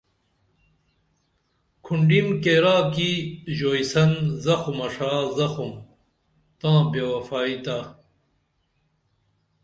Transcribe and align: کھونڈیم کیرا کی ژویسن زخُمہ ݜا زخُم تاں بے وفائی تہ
کھونڈیم 1.83 2.27
کیرا 2.43 2.77
کی 2.93 3.11
ژویسن 3.57 4.09
زخُمہ 4.43 4.87
ݜا 4.93 5.11
زخُم 5.37 5.71
تاں 6.59 6.79
بے 6.91 7.01
وفائی 7.11 7.55
تہ 7.65 7.77